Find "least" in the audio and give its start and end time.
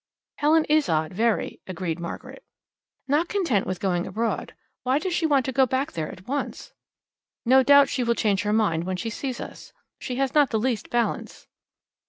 10.57-10.89